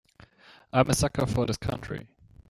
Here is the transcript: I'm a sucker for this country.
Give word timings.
I'm 0.73 0.89
a 0.89 0.95
sucker 0.95 1.27
for 1.27 1.45
this 1.45 1.57
country. 1.57 2.07